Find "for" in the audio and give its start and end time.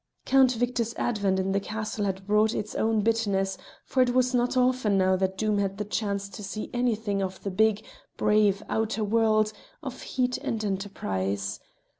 3.85-4.01